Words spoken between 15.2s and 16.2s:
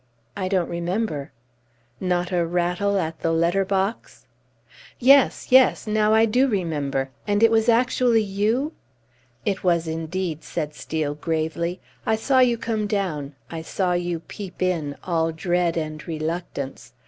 dread and